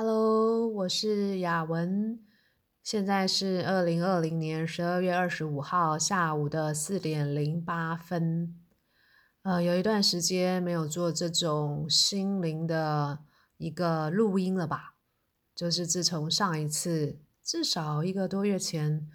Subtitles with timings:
[0.00, 2.20] Hello，我是雅文，
[2.84, 8.54] 现在是二零二零年十二月二十五号下午的四点零八分。
[9.42, 13.24] 呃，有一段时间没有做这种心灵的
[13.56, 14.94] 一个录音了吧？
[15.52, 19.10] 就是自从上一次，至少一个多月前，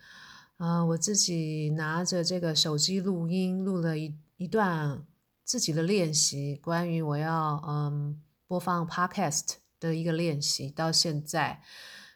[0.57, 5.07] 呃，我自己拿着这个手机录音，录了一一段
[5.45, 9.62] 自己的练习，关于我要嗯播放 Podcast。
[9.88, 11.61] 的一个练习到现在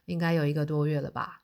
[0.05, 1.42] 应该有一个多月了吧。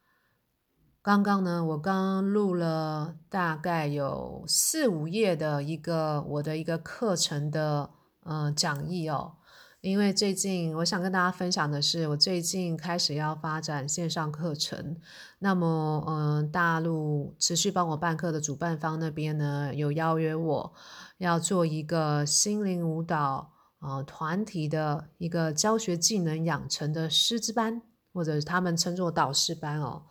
[1.02, 7.89] 刚刚呢，我刚录了大概有四五页的一个我的一个课程的
[8.21, 9.34] 呃讲义哦。
[9.81, 14.95] 因为最近我想跟大家分享的是，我最近开始要发展线上课程。
[15.40, 20.73] 那么，嗯、大陆持续帮我办课的主办方那边呢，有邀约我
[21.17, 23.51] 要做一个心灵舞蹈。
[23.83, 27.81] 呃，团体的一个教学技能养成的师资班，
[28.13, 30.03] 或者他们称作导师班哦。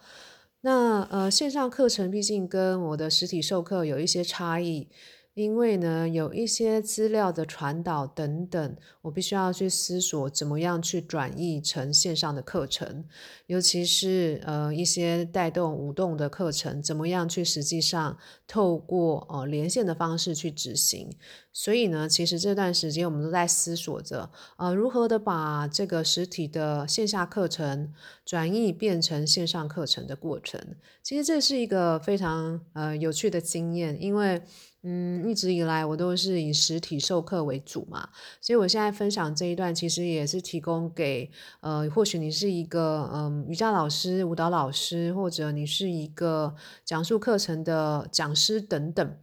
[0.60, 4.88] 那呃，线上课程毕竟跟我的实体授课有一些差异。
[5.34, 13.06] 因为呢，有一些资料的传导等等，我必须要去思索怎么样去转译成线上的课程，
[13.46, 21.08] 尤其是呃一些带动舞动的课程，怎么样去实际上透过呃连线的方式去执行。
[21.50, 27.90] 所以呢，其实这段时间我们都在思索着，呃如何的把这个实体的线下课程
[28.26, 30.60] 转译变成线上课程的过程。
[31.02, 34.42] 其实这是一个非常呃有趣的经验，因为。
[34.84, 38.08] 嗯，一直以来我都是以实体授课为主嘛，
[38.40, 41.30] 所以我现在分享这一段，其实也是提供给
[41.60, 49.16] 呃，或许你是一个嗯、瑜伽老师、舞蹈老师，或者你是一个讲述课程的讲师等等。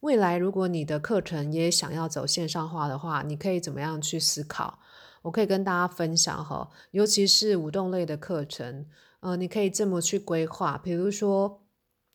[0.00, 4.78] 未来如果你的课程也想要走线上化的话，你可以怎么样去思考？
[5.20, 8.86] 我可以跟大家分享哈，尤其是舞动类的课程，
[9.20, 11.60] 呃，你可以这么去规划，比如说。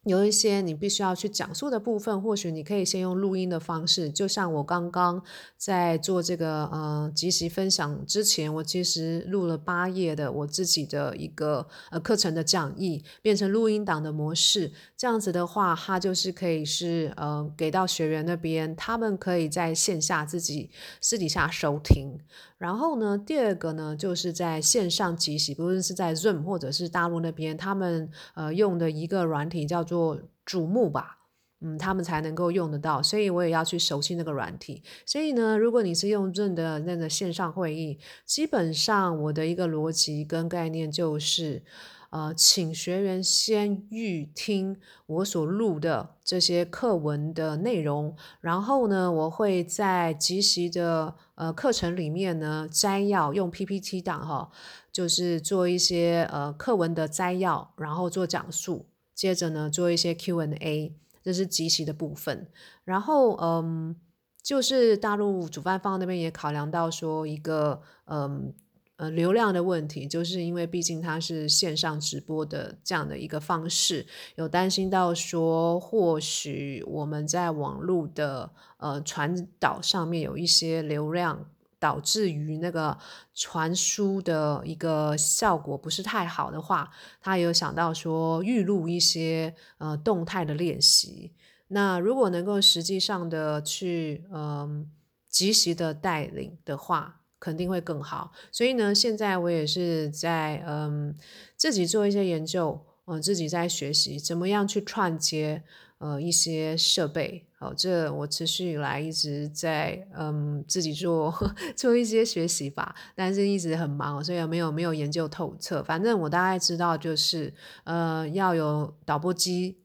[0.05, 5.21] 有一些你必须要去讲述的部分，或许你可以先用录音的方式，就像我刚刚
[5.57, 14.71] 在做这个呃即席分享之前，我其实录了八页的我自己的一个呃课程的讲义，变成录音档的模式。
[14.95, 20.69] 这样子的话，它就是可以是呃给到学员那边，他们可以在线下自己
[21.01, 22.17] 私底下收听。
[22.57, 31.17] 然后呢，第二个呢，就是在线上即席，不论是在 Zoom 或者是大陆那边，他们呃用的一个软体叫做做瞩目吧，
[31.61, 34.81] 嗯，他们才能够用得到，所以我也要去熟悉那个软体。
[35.05, 41.63] 所以呢，如果你是用 Zoom 的那个线上会议，基本上我的一个逻辑跟概念就是。
[42.11, 54.49] 呃，请学员先预听我所录的这些课文的内容，然后呢，我会在即席的呃课程里面呢摘要，用 PPT 档哈，
[54.91, 58.87] 就是做一些呃课文的摘要，然后做讲述，
[59.19, 62.47] 接着呢做一些 Q&A，这是即席的部分。
[62.85, 63.93] 然后嗯，
[64.41, 68.53] 就是大陆主办方那边也考量到说一个嗯。
[68.99, 81.49] 呃，流量的问题，就是因为毕竟它是线上直播的这样的一个方式，有担心到说，或许我们在网络的呃传导上面有一些流量，
[81.79, 82.97] 导致于那个
[83.33, 86.91] 传输的一个效果不是太好的话，
[87.21, 91.33] 他有想到说预录一些呃动态的练习。
[91.69, 94.85] 那如果能够实际上的去嗯、呃、
[95.29, 97.15] 即时的带领的话。
[97.41, 101.15] 肯定会更好，所以呢，现在我也是在嗯
[101.55, 105.63] 自己做一些研究，嗯、呃，自己在学习怎么样去串接
[105.99, 111.33] 呃一些设备，好、哦，这我持续以来一直在嗯自己做
[111.77, 115.83] 做一些学习吧，但是一直很忙，所以没有没有研究透彻。
[115.83, 119.77] 反正我大概知道就是呃要有导播机，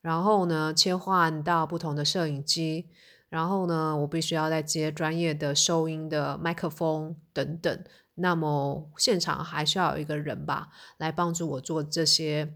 [0.00, 2.88] 然后呢切换到不同的摄影机。
[3.28, 7.84] 然后呢，我必须要再接专业的收音的麦克风等等。
[8.16, 12.52] 那么现场还需要有一个人吧，来帮助我做这些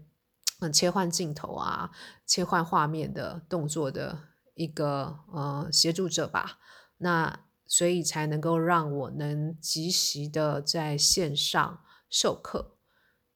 [0.59, 1.91] 嗯切换镜头啊、
[2.25, 4.19] 切换画面的动作的
[4.55, 6.59] 一个呃协助者吧。
[6.97, 12.75] 那所以才能够让我能及时的在线上授课，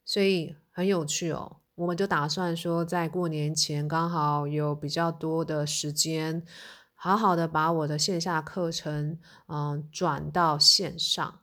[0.05, 1.57] 所以很有趣哦。
[1.75, 6.45] 我们就打算说，在过年前刚好有比较多的时间。
[6.93, 11.39] 好好的把我的线下课程，嗯，转到线上。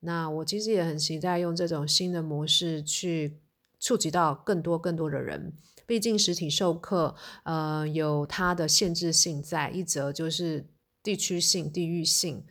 [0.00, 3.38] 那我其实也很期待用这种新的模式去
[3.82, 5.52] 触及到更多更多的人。
[5.84, 10.64] 毕竟实体授课，呃，有它的限制性在，一则就是
[11.02, 12.44] 地区性、地域性。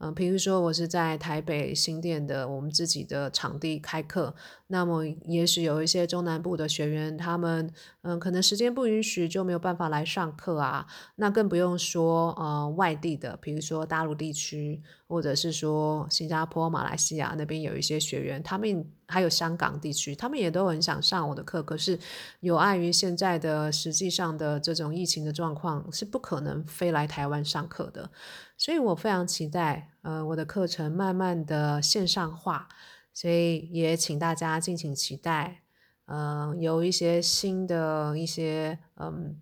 [0.00, 4.32] 嗯，比如说我是在台北新店的我们自己的场地开课，
[4.68, 7.68] 那么也许有一些中南部的学员，他们
[8.02, 10.86] 嗯可能时间不允许就没有办法来上课啊，
[11.16, 21.98] 那更不用说呃外地的，比如说大陆地区，或者是说新加坡、马来西亚那边有一些学员，他们还有香港地区，他们也都很想上我的课，可是
[22.40, 28.10] 有碍于现在的实际上的这种疫情的状况，是不可能飞来台湾上课的。
[28.58, 32.68] 所以我非常期待，呃，我的课程慢慢的线上化，
[33.14, 35.62] 所以也请大家敬请期待，
[36.04, 39.40] 呃，有一些新的一些嗯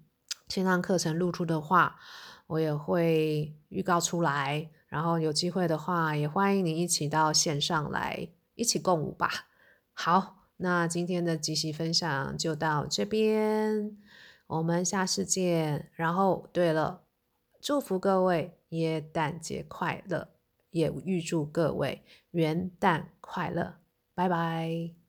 [0.48, 1.96] 线上课程露出的话，
[2.46, 9.45] 我也会预告出来，然后有机会的话，也欢迎你一起到线上来一起共舞吧。
[9.98, 13.96] 好，那今天的即席分享就到这边，
[14.46, 15.90] 我们下次见。
[15.94, 17.02] 然后，对了，
[17.60, 18.52] 祝福各位。
[18.70, 20.28] 耶诞节快乐，
[20.70, 22.02] 也预祝各位
[22.32, 23.76] 元旦快乐，
[24.12, 25.05] 拜拜。